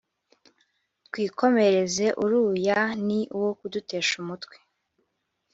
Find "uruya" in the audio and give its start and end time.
2.23-2.79